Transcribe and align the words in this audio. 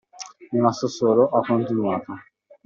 Rimasto 0.51 0.87
solo, 0.87 1.25
ho 1.27 1.41
continuato. 1.41 2.11